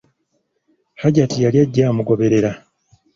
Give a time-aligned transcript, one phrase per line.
[1.01, 2.51] Hajjati yali ajja amugoberera.